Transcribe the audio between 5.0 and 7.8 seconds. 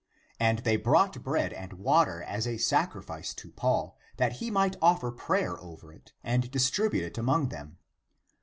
prayer (over it) and distribute it among them.